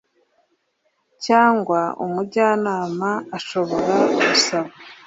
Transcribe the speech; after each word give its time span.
cyangwa 1.25 1.79
umujyanama 2.03 3.09
ashobora 3.37 3.95
gusaba 4.25 4.71